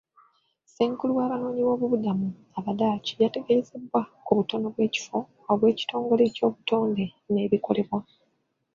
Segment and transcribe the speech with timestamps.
[0.67, 5.17] Ssenkulu w'abanoonyiboobubudamu aba Dutch yategeezebwa ku butono bw'ekifo
[5.51, 7.99] obw'ekitongole ky'obutonde n'ebikolebwa.